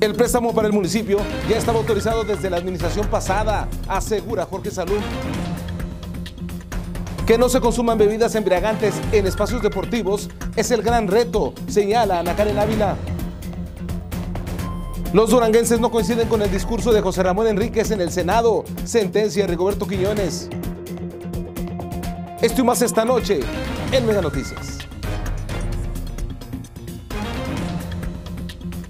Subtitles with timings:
[0.00, 4.98] El préstamo para el municipio ya estaba autorizado desde la administración pasada, asegura Jorge Salud.
[7.26, 12.36] Que no se consuman bebidas embriagantes en espacios deportivos es el gran reto, señala Ana
[12.36, 12.96] Karen Ávila.
[15.14, 19.46] Los duranguenses no coinciden con el discurso de José Ramón Enríquez en el Senado, sentencia
[19.46, 20.50] Rigoberto Quiñones.
[22.42, 23.40] Esto y más esta noche
[23.92, 24.86] en Mega Noticias.